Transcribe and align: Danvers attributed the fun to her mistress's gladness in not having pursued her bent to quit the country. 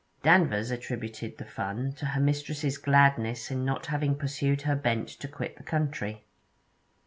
Danvers 0.23 0.71
attributed 0.71 1.37
the 1.37 1.45
fun 1.45 1.91
to 1.93 2.07
her 2.07 2.19
mistress's 2.19 2.79
gladness 2.79 3.51
in 3.51 3.63
not 3.63 3.85
having 3.85 4.15
pursued 4.15 4.63
her 4.63 4.75
bent 4.75 5.07
to 5.09 5.27
quit 5.27 5.57
the 5.57 5.63
country. 5.63 6.23